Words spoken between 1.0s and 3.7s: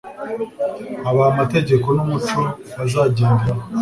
abaha amategeko n'umuco bazagenderaho